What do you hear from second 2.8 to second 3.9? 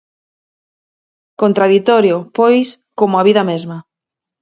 como a vida mesma.